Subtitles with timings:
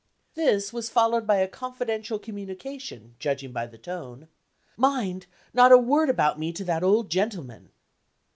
[0.33, 4.29] This was followed by a confidential communication, judging by the tone.
[4.75, 5.27] "Mind!
[5.53, 7.69] not a word about me to that old gentleman!"